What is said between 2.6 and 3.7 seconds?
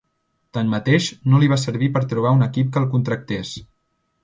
que el contractés.